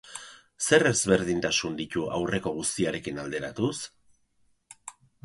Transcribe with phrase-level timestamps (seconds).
[0.67, 3.75] Zer ezberdintasun ditu aurreko guztiarekin alderatuz?